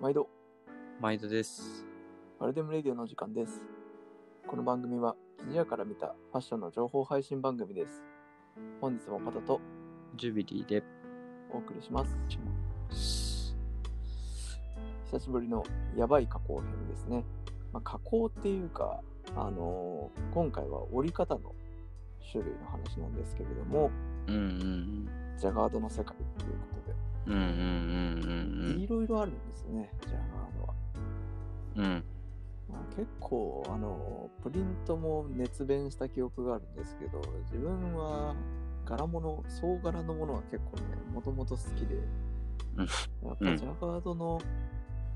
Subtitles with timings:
[0.00, 0.28] 毎度、
[1.00, 1.84] 毎度です。
[2.40, 3.62] アルデムレディオの時間です。
[4.46, 8.02] この番組は、記事屋から見たファッションの情報配信番組です。
[8.80, 9.60] 本日もパタと
[10.16, 10.82] ジュビリーで。
[11.50, 12.16] お送りします。
[15.04, 15.64] 久しぶりの
[15.96, 17.24] やばい加工編ですね。
[17.72, 19.00] まあ、加工っていうか、
[19.36, 21.54] あのー今回は折り方の
[22.32, 23.90] 種類の話なんですけれども、
[24.26, 25.08] うんうん
[25.38, 26.83] ジャガードの世界ということで、
[27.26, 27.32] うん。
[27.32, 30.20] うんうんうんうんいろいろあるんですね、ジャガー
[30.58, 30.74] ドは。
[31.76, 31.84] うん。
[31.84, 32.04] うん。
[32.68, 37.20] まあ、結構あのプリントも熱弁した記憶があるんですけど
[37.52, 38.34] 自分は
[38.86, 41.96] 柄物総柄のものは結構ねもともと好きで
[42.76, 42.86] うん
[43.28, 44.40] やっぱジャガードの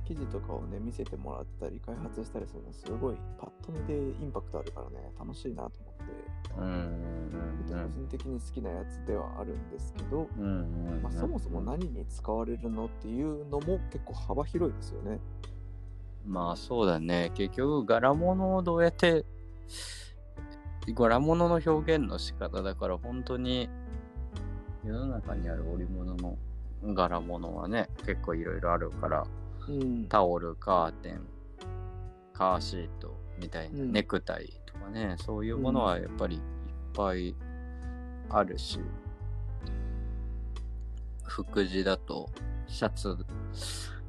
[0.06, 5.87] 生地とかをね見せてもらったり開発したりするのすごいパッと見でインパクトあるからね楽しいなと思
[6.56, 7.08] うんうん
[7.68, 11.02] 個人的に好きなやつではあるんですけど、うんうんうん。
[11.02, 15.20] まあ、そもそも何に使われるのっていうのも結構幅広いですよね。
[16.26, 17.30] まあそうだね。
[17.34, 19.24] 結局、柄物をどうやって、
[20.94, 23.68] 柄物の表現の仕方だから、本当に
[24.84, 26.36] 世の中にある織物の
[26.94, 29.26] 柄物はね、結構いろいろあるから、
[29.68, 31.20] うん、タオル、カーテン、
[32.32, 36.42] カーシートみたいな、うんネクタイとかね、そういうものはやっぱりいっ
[36.94, 37.34] ぱい
[38.30, 38.80] あるし、
[41.24, 42.28] 服地だと
[42.66, 43.16] シャツ、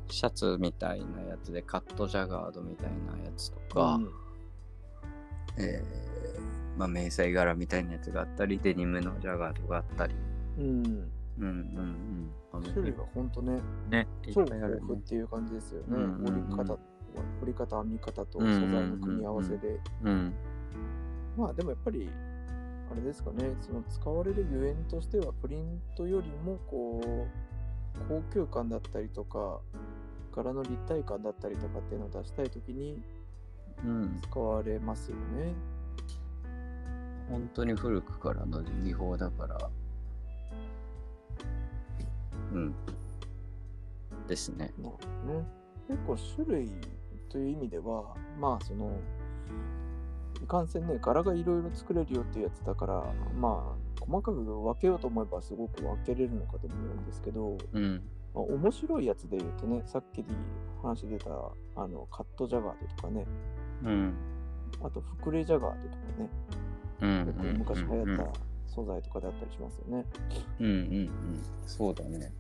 [0.10, 4.10] シャツみたいなやつでカットジャガードみたいなやつとか、うん
[5.58, 10.16] えーまあ、迷彩柄みたいなやつがあったり、デニムのジャガードがあったり、
[10.58, 11.10] うん、うん
[11.40, 12.64] うんうん。
[12.64, 13.60] 種類が本当ね
[13.90, 14.42] ね、いっ超。
[14.42, 15.88] 豊富っていう感じですよね。
[15.92, 16.74] うんうんうん折り方、
[17.42, 19.80] 折り方、編み方と素材の組み合わせで。
[20.04, 20.34] うん。
[21.38, 22.10] まあでもやっぱり、
[22.92, 29.60] あれですかね、その使われるゆえんとしては、プリントよりも、こう、高級感だったりとか、
[30.36, 33.02] 柄の立体感だったりとかっていうのを出したいときに
[33.86, 34.20] うん。
[34.22, 35.54] 使われますよね。
[37.30, 39.70] 本当に古くからの技法だから、
[42.54, 42.76] うん。
[44.28, 44.74] ですね。
[44.78, 44.94] ね。
[45.88, 46.72] 結構種類
[47.30, 48.98] という意味では、まあその、
[50.44, 58.02] いかんせんね、柄がいろいろ作れるよっていうやつだから、まあ、細かく分けようと思えばすごく分けれるのかと思うんですけど、うん。
[58.34, 60.24] まあ、面白いやつで言うとね、さっき
[60.82, 61.30] 話出た
[61.76, 63.26] あのカットジャガードとかね、
[63.84, 64.14] うん。
[64.82, 66.30] あとフクレジャガードとかね、
[67.02, 67.58] うん。
[67.58, 70.06] 昔流行った素材とかであったりしますよね。
[70.60, 71.10] うんうんうん。
[71.66, 72.32] そうだね。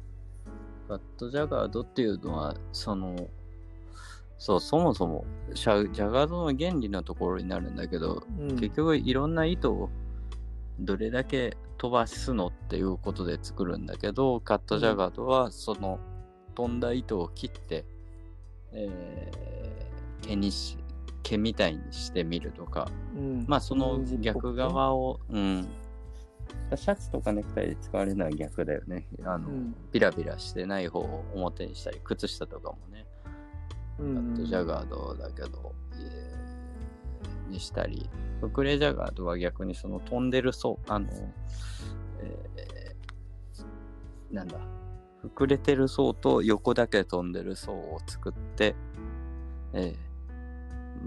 [0.87, 3.16] カットジャガードっていうのは、その、
[4.49, 9.89] そう、そもそもシャジャガードの原理のところになるんだけど、うん、結局いろんな糸を
[10.79, 15.99] どれだけ飛ばすのっていうことで作るんだけど、カットジャガードはその
[16.55, 17.85] 飛んだ糸を切って、
[18.71, 19.49] えー
[20.21, 20.77] 毛にし、
[21.23, 23.45] 毛みたいにしてみるとか、うん。
[23.47, 25.67] まあその逆側を、うん。
[26.75, 29.07] シャツとかネクタイで使われるのは逆だよね。
[29.23, 29.75] あの、うん。
[29.91, 33.05] ビラビラしてない方を表にしたり、靴下とかもね、
[34.03, 38.07] ットジャガードだけど、えーにしたり、
[38.41, 41.07] フクレジャガードは逆にその飛んでる層、あの、
[42.21, 44.59] えーなんだ、
[45.35, 48.75] 膨れてる層と横だけ飛んでる層を作って、
[49.73, 50.09] えー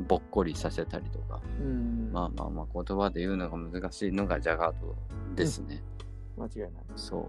[0.08, 4.96] ぼっこりさせたりとか、うん、まあまあまあ言葉で言うのが難しいのがジャガード
[5.34, 5.82] ですね。
[6.38, 6.70] 間違いない。
[6.96, 7.28] そう。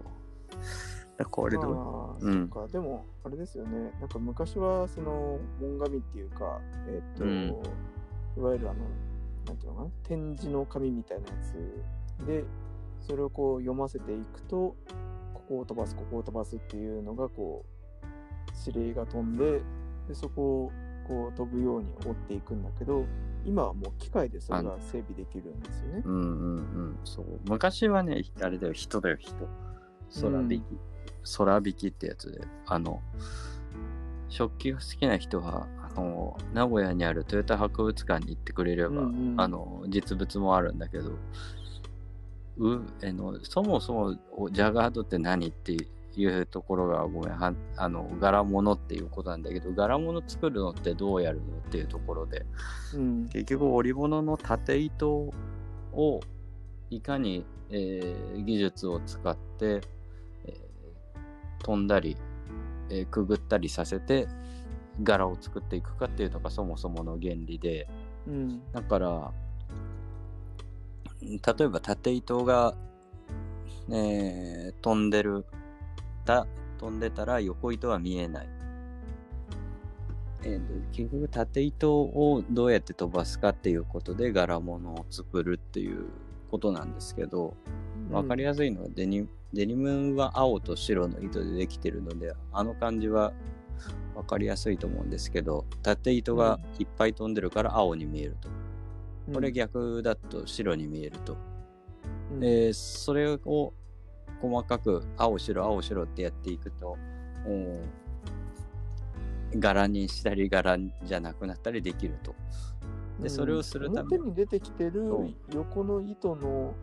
[1.16, 2.66] だこれどう、ああ、うんか。
[2.68, 3.92] でも、あれですよね。
[4.00, 7.54] なんか昔は、その、門紙っていうか、えっ、と、うん
[8.36, 8.80] いわゆるあの、
[9.46, 12.44] なんていうのかな、展示の紙みたいなやつで、
[13.00, 14.76] それをこう読ませていくと、
[15.34, 17.74] ここを飛ばす、ここを飛ばすっていうのが、こう、
[18.66, 19.60] 指令が飛んで、
[20.08, 20.72] でそこを
[21.06, 23.04] こう飛ぶように折っていくんだけど、
[23.44, 26.02] 今はもう機械でそれが整備できるんですよね。
[26.04, 26.98] うんうんうん。
[27.04, 27.26] そう。
[27.48, 29.34] 昔はね、あれだよ、人だよ、人。
[30.20, 30.64] 空引き。
[31.36, 32.40] 空引きってやつで。
[32.66, 33.00] あの、
[34.28, 35.66] 食器が好きな人は、
[35.96, 41.12] あの、名古屋にあるトヨタ博物館に行ってくれれば、うんうんあの、実物もあるんだけど、
[42.58, 45.76] う、えの、そもそもおジャガードって何って
[46.16, 52.46] いうところが、ごめん、はあの、柄物っていうことなんだけど、柄物作るのってどうやるのっていうところで、
[52.94, 53.28] うん。
[53.28, 55.32] 結局織物の縦糸
[55.92, 56.20] を
[56.90, 59.93] いかに、えー技術を使って、えー
[61.64, 62.16] 飛んだり、
[62.90, 64.28] えーくぐったりさせて
[65.02, 67.88] 柄を作っていくかっていうのがそもそもの原理で
[68.28, 68.62] うん。
[68.72, 69.32] だから
[71.20, 72.74] 例えば縦糸が、
[73.90, 75.46] えー飛んでる
[76.26, 76.46] た
[76.78, 78.48] 飛んでたら横糸は見えない
[80.42, 86.06] えーと結局縦糸をどうやって飛ばすかっていうことで柄物を作るっていう
[86.50, 87.56] ことなんですけど、
[88.10, 93.32] 分かりやすいのはデニ,、デニムは青と白の糸でできてるのであの感じは
[94.14, 98.48] 分かりやすいと思うんですけど縦糸がいっぱい飛んでるから青に見えると、
[99.32, 101.36] これ逆だと白に見えると、
[102.32, 102.40] うん。
[102.40, 103.72] でそれを
[104.40, 106.96] 細かく青白青白ってやっていくと、
[107.46, 108.04] えー
[109.56, 112.34] 柄にしたり柄じゃなくなったりできると。
[113.20, 115.04] でそれをするため表に出てきてる
[115.52, 116.74] 横の糸の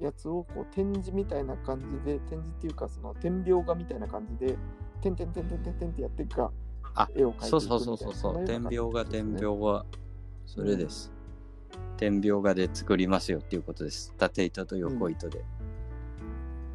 [0.00, 4.56] やつをこう展示みたいな感じで展示っていうかその点描画みたいな感じで
[5.00, 6.50] 点点点点点点ってやっていくか
[6.94, 8.40] あ絵を描いていくそうそうそうそうそう。
[8.40, 9.86] みたい点描画点描画
[10.46, 11.12] それです、
[11.98, 14.14] 点描画で作りますよっていうことです。
[14.16, 15.44] 縦糸と横糸で、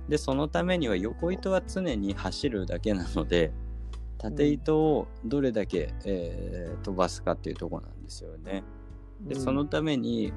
[0.07, 3.51] でそのためには横糸は常に走るだけなので
[4.23, 8.63] 縦糸をどれだけ、えー飛ばすかっていうところなんですよね。
[9.21, 9.41] で、うん。
[9.41, 10.33] そのために、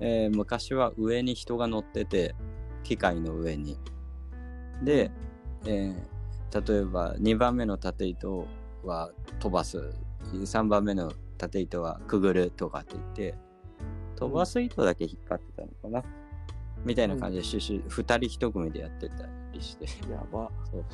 [0.00, 2.34] えー昔は上に人が乗ってて
[2.82, 3.78] 機械の上に。
[4.82, 5.10] で、
[5.66, 6.20] えー
[6.52, 8.48] 例えば2番目の縦糸
[8.82, 9.94] は飛ばす。
[10.32, 13.34] 3番目の縦糸はくぐるとかって言って
[14.16, 16.04] 飛ばす糸だけ引っ張ってたのかな、
[16.84, 19.86] みたいな感じでシュシュ2人1組でやってたりして。
[20.10, 20.50] やば。
[20.70, 20.84] そう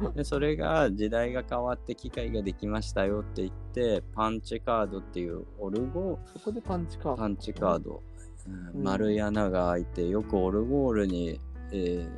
[0.00, 0.12] そう。
[0.14, 7.16] で、それが時代が変わって機械ができましたよって言って、パンチカードっていうオルゴそこでパンチカード。
[7.16, 8.02] パンチカード、
[8.74, 11.40] 丸い穴が開いて、よくオルゴールに、
[11.72, 12.08] えー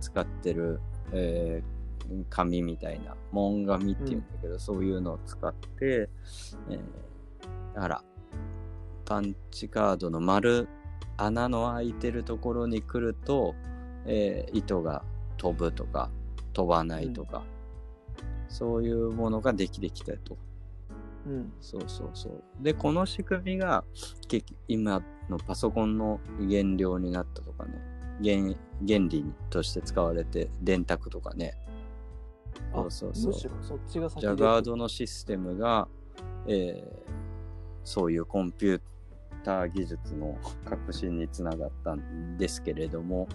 [0.00, 0.80] 使ってる、
[1.12, 6.08] えー紙みたいな、門紙っていうんだけど、そういうのを使って、
[6.70, 8.04] えーだから、
[9.04, 10.68] パンチカードの丸、
[11.16, 13.54] 穴の開いてるところに来ると、
[14.06, 15.04] えー糸が
[15.36, 16.10] 飛ぶとか、
[16.52, 17.44] 飛ばないとか、
[18.48, 20.38] そういうものができてきたと。
[21.26, 22.42] うんそうそうそう。
[22.60, 23.84] で、この仕組みが
[24.66, 27.72] 今のパソコンの原料になったとかね、
[28.22, 28.54] 原
[28.86, 31.54] 原理として使われて、電卓とかね、
[32.72, 33.80] あそうそうそう。
[33.90, 35.88] ジャガードのシステムが、
[36.46, 37.28] えー
[37.88, 38.80] そういうコンピュー
[39.44, 40.36] ター技術の
[40.66, 43.34] 革新につながったんですけれども、へ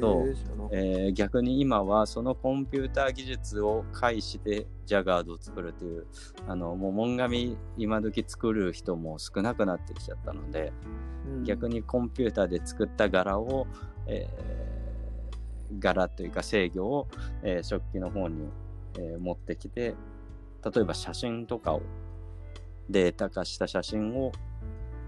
[0.00, 0.68] そう。
[0.72, 6.06] えー逆に今はそのコンピューター技術を介してジャガードを作るという
[6.46, 10.72] あのもう門紙今時作る人も少なくなってきちゃったので、
[11.26, 11.44] うん。
[11.44, 13.66] 逆にコンピューターで作った柄を、
[14.06, 14.60] えー
[15.78, 17.08] 柄というか制御を、
[17.42, 18.48] えー食器の方に、
[18.98, 19.94] えー持ってきて
[20.64, 21.82] 例えば写真とかを
[22.88, 24.32] データ化した写真を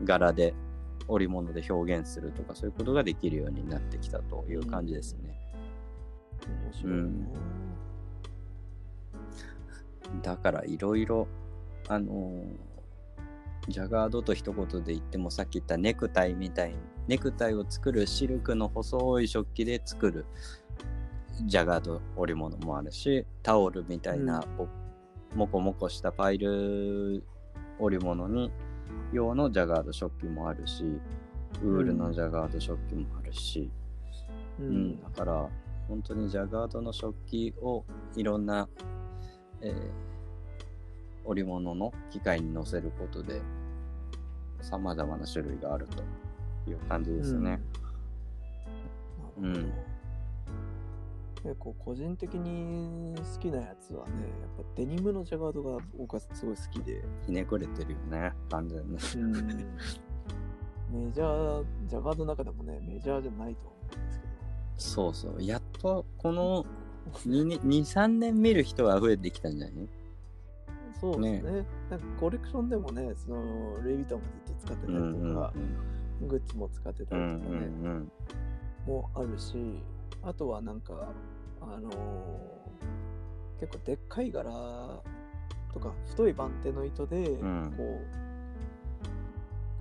[0.04, 0.54] 柄で
[1.12, 5.38] 織物で表現するとかそういうことができるようになってきたという感じですね。
[6.84, 7.28] うん。
[10.22, 11.28] だからいろいろ
[11.88, 12.72] あのー
[13.68, 16.76] ジャガードと一言で言ってもさっき言ったネクタイみたいに
[17.06, 20.26] ネクタイを作るシルクの細い食器で作る
[21.44, 24.66] ジャガード織物もあるしタオルみたいなぼ
[25.36, 27.24] もこもこしたパイル
[27.78, 28.52] 織物に
[29.12, 30.84] 用のジャガード食器もあるし
[31.62, 33.70] ウールのジャガード食器もあるし、
[34.58, 35.48] ううんん、だから
[35.88, 37.84] 本当にジャガードの食器を
[38.16, 38.68] いろんな、
[39.60, 40.12] えー
[41.24, 43.40] 織物の機械に乗せることで
[44.60, 47.60] さまざまな種類があるという感じですね。
[49.40, 49.52] うん。
[49.52, 49.91] なるほど
[51.42, 54.12] 結構個人的に好きなやつはね
[54.56, 58.84] やっぱデニムのジャガードが僕はすごい好きで、ひねくれてるよね完全に。
[58.86, 58.96] うん、
[61.06, 64.32] メジャージャガードの中でもねメジャーじゃないと思うんですけど。
[64.76, 65.42] そうそう。
[65.42, 66.64] やっとこの
[67.26, 69.88] 23年見る人が増えてきたんじゃない？
[71.00, 71.66] そうですね。
[71.90, 75.34] なんかコレクションでもねそのルイ・ヴィトンがずっと使ってたりとうんうんうん。
[75.34, 75.52] か、
[76.28, 78.12] グッズも使ってたうんりとかね、うん。
[78.86, 79.82] もあるし
[80.22, 81.12] あとはなんか
[81.62, 82.52] あのー
[83.60, 84.50] 結構でっかい柄
[85.72, 87.72] とか太い番手の糸で、ん。
[87.76, 88.22] こう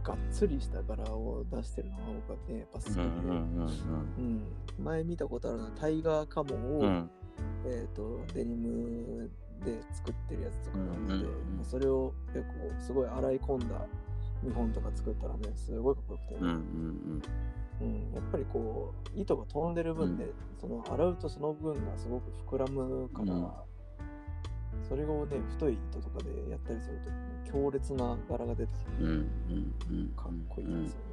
[0.03, 4.43] がっつりした柄を出してるのが僕はねやっぱ好きで、うん
[4.83, 6.87] 前見たことあるのはタイガーカモを、うん。
[6.87, 7.09] うん
[7.65, 9.29] えー、とデニム
[9.63, 13.85] で作ってるやつとかなので、うんうんうんもうそれを結構すごい洗い込んだ
[14.43, 16.33] 見本とか作ったらねすごいかっこよくて。
[16.35, 17.21] ね、うんうん。
[17.81, 20.27] うん、やっぱりこう糸が飛んでる分で、
[20.59, 23.47] その洗うとその分がすごく膨らむから、うん。
[24.87, 26.99] それをね太い糸とかでやったりする
[27.45, 29.25] と強烈な柄が出てきてうんうんうん
[29.89, 30.07] うん。
[30.15, 31.11] かっこいいですよね。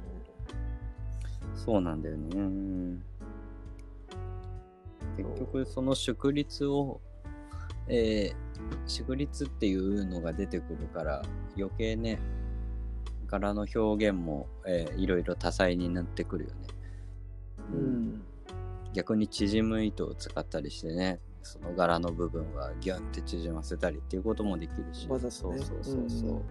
[1.55, 2.99] そうなんだよね。
[5.17, 7.01] 結局その縮率を、
[7.87, 8.33] えー、
[8.87, 11.21] 祝律っていうのが出てくるから
[11.57, 12.19] 余計ね
[13.29, 16.55] 柄の表現も、えー、いろいろ多彩になってくるよね。
[17.73, 18.21] うん。
[18.93, 25.07] 逆に縮む糸を使ったりしてねその柄の部分はギュンって縮ませたりっていうこともできるし。
[25.07, 25.07] ね。
[25.07, 26.07] そうそうそうそう、うん。
[26.07, 26.43] こ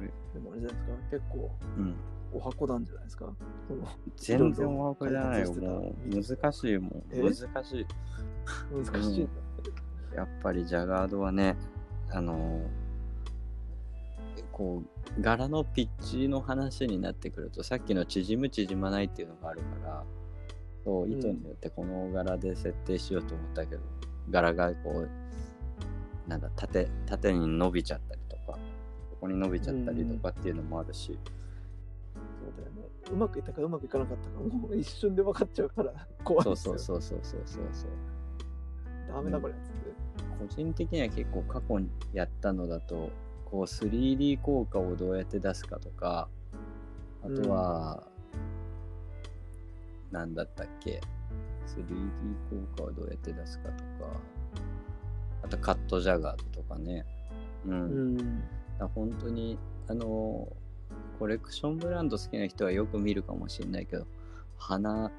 [0.00, 0.06] れ。
[0.32, 1.94] でもあれじゃないですか、結構うん。
[2.32, 3.32] お箱なんじゃないですか。
[4.16, 5.54] 全然お分かじゃないよ。
[5.54, 7.04] もう難しいもん。
[7.12, 7.22] え？
[7.22, 7.86] 難しい。
[8.72, 9.28] 難しい。
[10.16, 11.56] やっぱりジャガードはね
[12.10, 12.83] あのー
[14.56, 14.84] こ
[15.18, 20.04] う柄のピッチの話になってくるとさっきの縮む縮まないっていうのがあるから
[20.84, 23.82] そう糸によってこの柄で設定しようと思ったけど、
[24.30, 28.58] 柄がこうなんだ縦縦に伸びちゃったりとかこ
[29.22, 31.18] こに伸びちゃったりとかっていうのもあるし、
[32.14, 32.88] そうだよね。
[33.10, 35.92] うまくいったかうまくいかなかったか、もう一瞬で分かっちゃうから
[36.22, 36.76] 怖いそうですよ。
[36.78, 37.90] そうそうそうそうそうそう
[39.12, 39.94] ダメだこれっつって。
[40.38, 43.10] 個人的には結構過去にやったのだと
[43.54, 46.28] こう 3D 効果をどうやって出すかとか
[47.22, 48.02] あとは、
[50.10, 51.00] なんだったっけ
[51.68, 51.86] ？3D
[52.76, 54.10] 効果をどうやって出すかとか
[55.44, 57.06] あとカットジャガードとかね。
[57.64, 57.74] うん、う
[58.14, 58.40] ん。
[58.76, 59.56] だ本当に
[59.86, 60.48] あの
[61.20, 64.04] コレクションブランド好きな人はよく見るかもしれないけど
[64.58, 65.12] 花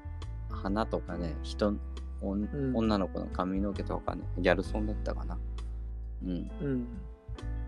[0.50, 1.72] 花とかね人
[2.20, 2.76] おんうん。
[2.76, 5.38] 女の子の髪の毛とかねギャルソンだったかな。
[6.22, 6.50] うん。
[6.60, 6.86] うん。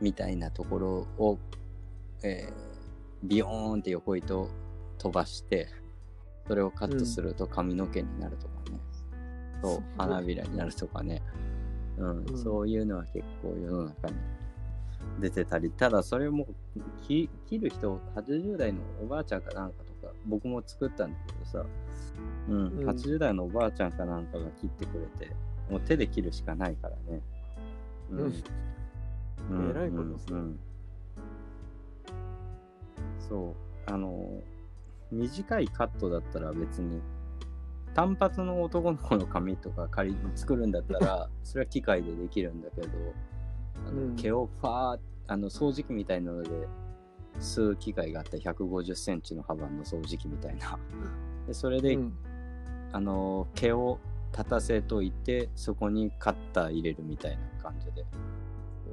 [0.01, 1.39] みたいなところを、
[2.23, 2.69] えー
[3.25, 4.49] ビヨーンって横糸
[4.97, 5.69] 飛ばして
[6.47, 8.79] それをカットすると髪の毛になるとかね、
[9.61, 11.21] そうすごい花びらになるとかね、
[11.97, 12.39] うんうん。
[12.39, 14.15] そういうのは結構世の中に
[15.21, 16.47] 出てたりただそれも
[17.07, 21.67] き切る人80代のおばあちゃんかなんかとか僕も作ったんだけどさ、
[22.49, 22.89] うんうん。
[22.89, 25.35] 80代のおばあちゃんかなんかが切ってくれて
[25.69, 27.21] もう手で切るしかないからね。
[28.13, 28.19] うん。
[28.21, 28.45] うん
[29.51, 30.41] えらいことですね
[33.29, 33.55] そ
[33.87, 33.91] う。
[33.91, 34.43] あの
[35.11, 37.01] 短いカットだったら別に
[37.95, 42.89] 単発の男の子の髪とか仮に作るんだったら それは機械でできるんだけど
[43.87, 44.17] あの、うん。
[44.17, 46.51] 毛をファーあの掃除機みたいなので
[47.39, 50.79] 吸う機械があって150センチの幅の掃除機みたいな。
[51.47, 52.13] でそれで、うん。
[52.91, 53.99] あの毛を
[54.33, 58.05] 立たせといてそこにカッター入れるみたいな感じで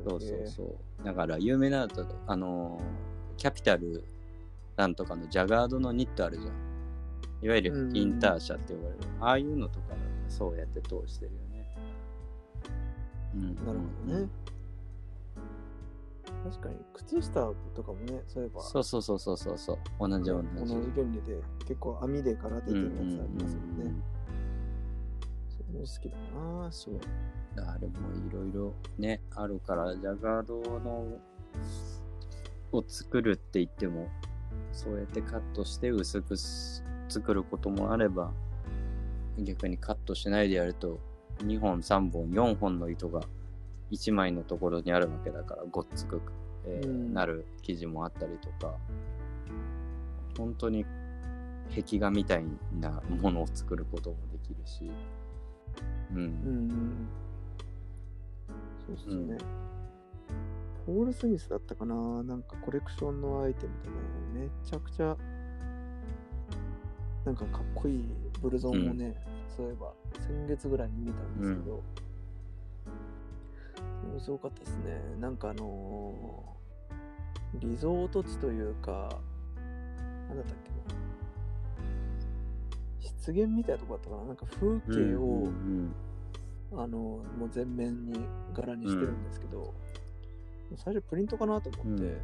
[0.09, 1.03] そうそうそう。
[1.03, 1.89] だから有名なの
[2.27, 3.05] あのー
[3.37, 4.03] キャピタル
[4.77, 6.53] なんとかのジャガードのニットあるじゃん。
[7.41, 8.99] いわゆうんるインターシャって呼ばれる。
[9.19, 9.95] ああいうのとか
[10.29, 11.77] そうやって通してるよね。
[13.35, 13.55] うん。
[13.55, 13.73] なるほ
[14.13, 14.29] どね。
[16.43, 19.77] 確かに、靴下とかもね、そういえば、そうそうそうそうそうそう。
[19.99, 20.73] 同じ同同じ。
[20.73, 23.15] じ原理で結構網でから出てるやつありま
[23.49, 23.83] すもんね。
[23.83, 23.91] それ
[25.75, 26.99] も好きだなそう。
[27.57, 27.93] あれも
[28.27, 31.05] いろいろね、あるから、ジャガードの
[32.71, 34.09] を作るって言っても、
[34.71, 38.31] そうやってカットして薄くす作ることもあれば、
[39.37, 40.99] 逆にカットしないでやると、
[41.39, 43.21] 2本、3本、4本の糸が
[43.91, 46.21] 1枚のところにあるわけだから、ごっつく、
[46.65, 47.13] えーうん。
[47.13, 48.75] なる生地もあったりとか、
[50.37, 50.85] 本当に
[51.69, 52.45] 壁画みたい
[52.79, 54.89] なものを作ることもできるし、
[56.11, 56.25] うんうんう
[56.73, 57.07] ん。
[58.85, 59.37] そうっすね。
[60.85, 63.73] ポール・スミスだったかななんかコレクションのアイテム
[64.33, 65.17] でね、めちゃくちゃ、
[67.25, 68.05] なんかかっこいい
[68.41, 69.15] ブルゾンもね、
[69.55, 71.83] そういえば先月ぐらいに見たんですけど、
[74.01, 75.01] それもすごかったですね。
[75.19, 76.55] なんかあのー
[77.59, 78.91] リゾート地というか、
[80.27, 81.04] なんだったっけな。
[83.25, 84.23] 湿原みたいなとこだったかな。
[84.25, 85.93] なんか風景を、うん
[86.73, 88.19] あのもう全面に
[88.53, 89.73] 柄にしてるんですけど、
[90.75, 92.17] 最初プリントかなと思って、うん。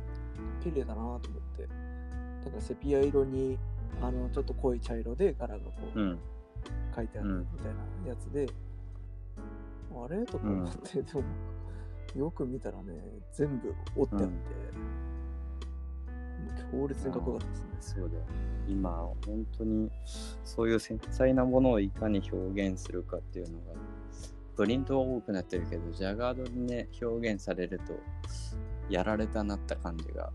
[0.62, 1.20] 綺麗だなと思っ
[1.58, 3.58] てだからセピア色に
[4.02, 6.08] あのちょっと濃い茶色で柄がこう、うん。
[6.10, 6.20] うん
[6.96, 8.48] 書いてあるみたいなやつで、
[9.96, 10.24] あれ？
[10.26, 11.24] とか思って、でも
[12.16, 12.94] よく見たらね
[13.32, 14.36] 全部折ってあって、
[16.72, 18.02] 強烈にかっこよかったですね。
[18.02, 18.24] そうだよ
[18.68, 18.90] 今
[19.26, 19.90] 本当に
[20.44, 23.80] そういう繊細なものをいかに表現するかっていうのが
[24.56, 27.94] プリントは多くなってるけどジャガードにね表現されると
[28.90, 30.30] やられたなった感じが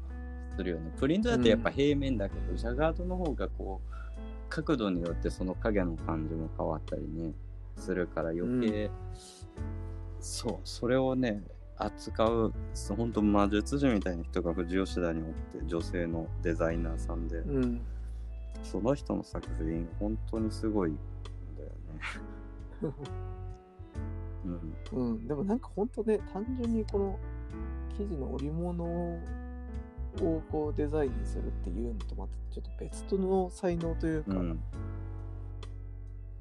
[0.57, 0.91] するよね。
[0.99, 3.93] プリントだとやっぱ平面だけど、ジャガードの方がこう
[4.49, 7.33] 角度によってその影の感じも変わったりね
[7.77, 8.91] するから余計、
[10.19, 11.43] そうそれをね
[11.79, 12.55] 扱う
[12.97, 17.83] 本当魔術師みたいな人が富士吉田におって女性のデザイナーさんで、うん
[18.63, 20.99] その人の作品本当にすごいん
[21.57, 22.95] だよね。
[24.93, 25.13] うん。
[25.13, 27.19] うん、でもなんか本当ね、単純にこの
[27.97, 29.21] 生地の織物を
[30.51, 34.61] こうデザインするっていうのとまたちょっと別との才能というか、うん。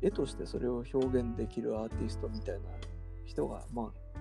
[0.02, 2.62] 絵としてそれを表現できるアーティストみたいな
[3.26, 4.20] 人が、まあ、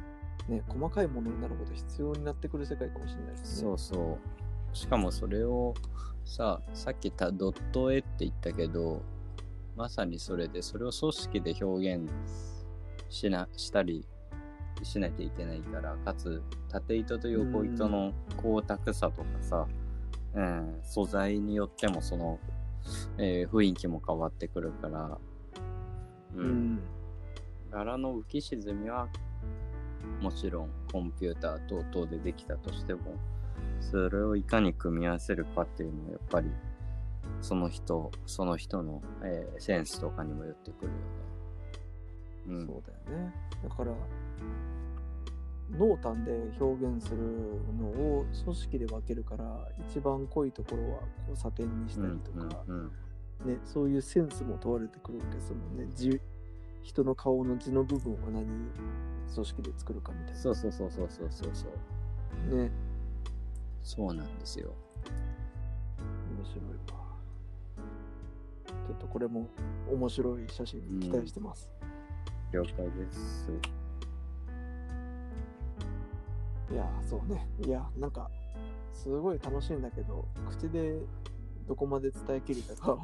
[0.49, 3.63] ね、細かいものになるほど必要になってくる世界かもしれないですね。
[3.63, 4.19] そうそ
[4.73, 4.77] う。
[4.77, 5.75] しかもそれを
[6.25, 9.03] さ、さっきたドット絵って言ったけど、
[9.77, 12.11] まさにそれで、それを組織で表現
[13.09, 14.07] しなしたり
[14.83, 19.67] しなきゃいけないから、かつ縦糸と横糸の光沢さとかさ、
[20.35, 22.39] うん、素材によってもその、
[23.19, 25.19] えー雰囲気も変わってくるから、
[26.37, 26.81] ううんん。
[27.71, 29.09] 柄の浮き沈みは
[30.21, 33.01] もちろんコンピューター等々でできたとしても
[33.81, 36.51] それをいかに組み合わせるかっていうのはやっぱり
[37.41, 40.99] その人その人の、えーセンスとかにもよってくるよね。
[42.47, 43.35] うん、そうだよね。
[43.63, 43.93] だから、
[45.79, 47.19] 濃淡で表現する
[47.79, 52.65] のを組織で分けるから、一番濃いところはこうサテンにしたりとか、
[53.45, 55.87] ね、そういうセンスも問われてくるわけですもんね。
[56.85, 58.45] 字人の顔の字の部分を何
[59.35, 60.41] 組織で作るかみたいな。
[60.41, 62.71] そうそうそうそうそうそうそうね、
[63.83, 64.75] そうなんですよ。
[66.37, 67.05] 面白いわ。
[68.87, 69.49] ちょっとこれも
[69.91, 71.71] 面白い写真に期待してます。
[72.53, 73.51] 了解です。
[76.71, 77.49] いやー、そうね。
[77.67, 78.31] いや、なんか、
[78.93, 80.99] すごい楽しいんだけど、口で
[81.67, 82.99] どこまで伝えきれたかは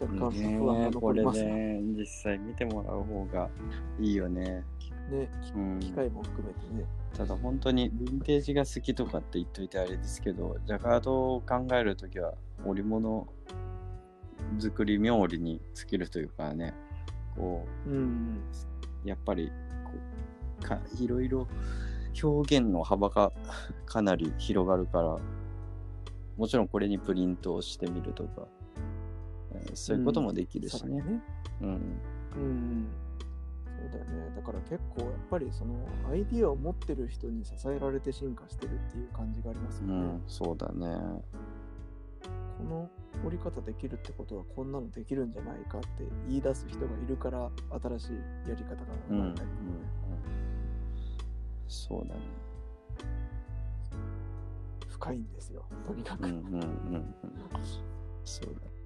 [0.00, 1.80] 若干不安がねこれ残りますね。
[1.80, 3.48] ね実際見てもらう方が
[3.98, 4.64] いいよね。
[5.10, 6.86] ね、きうん機械も含めてね。
[7.16, 12.34] ただ本当にヴィンテージが好きとかって言っといてあれですけど、ジャガードを考えるときは
[12.64, 13.26] 織物
[14.58, 16.74] 作り冥利に尽きるというかね、
[17.36, 18.38] こうん。
[19.04, 19.50] う、やっぱり
[19.84, 19.90] こ
[20.60, 21.48] うかいろいろ
[22.22, 23.32] 表現の幅が
[23.86, 25.18] かなり広がるから、
[26.36, 31.02] もちろんこれにプリントをしてみるとか、えーそういうこともできるしね。
[31.02, 31.22] ね。
[31.62, 31.68] うん。
[31.68, 32.86] うん。
[33.64, 34.36] そうだよね。
[34.36, 35.74] だから結構やっぱりその
[36.10, 39.94] アイディアを持ってる人に支えられて進化してるっていう感じがありますよね。
[39.94, 41.22] うん、そうだね。
[42.58, 42.90] この
[43.24, 45.88] 折り方できるってことはこんなのできるんじゃないかって
[46.28, 47.50] 言い出す人がいるから
[47.82, 48.16] 新しい
[48.48, 48.76] やり方が
[49.08, 49.80] 生まれたりとかね。。
[51.68, 52.20] そうだね。
[54.88, 55.64] 深いんですよ。
[55.86, 56.24] とにかく。
[56.24, 57.14] うん、うん、うん、うん。
[58.24, 58.60] そうだ。
[58.60, 58.79] お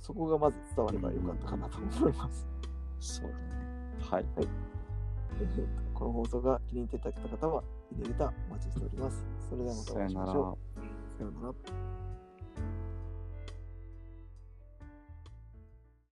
[0.00, 2.46] そこがまず伝わればよかったかなと思います。
[3.00, 3.34] そうだね。
[4.10, 4.26] はい。
[4.38, 5.62] えーと
[5.94, 7.62] この放送が気に入っていただけた方は、
[7.92, 9.24] いいねレターお待ちしております。
[9.48, 11.18] それではまたお会いしましょう。
[11.18, 11.97] さようなら。